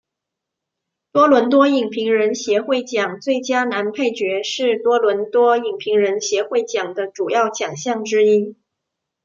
[1.11, 8.55] 多伦多影评人协会奖最佳男配角是多伦多影评人协会奖的主要奖项之一。